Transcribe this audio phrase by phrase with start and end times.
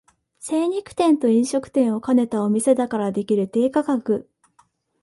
[0.39, 4.27] 精肉店と飲食店を兼ねたお店だからできる低価格